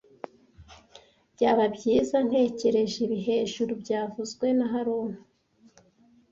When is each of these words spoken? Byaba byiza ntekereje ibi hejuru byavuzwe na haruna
Byaba 1.33 1.65
byiza 1.75 2.17
ntekereje 2.27 2.97
ibi 3.05 3.17
hejuru 3.27 3.71
byavuzwe 3.81 4.45
na 4.57 4.65
haruna 4.71 5.17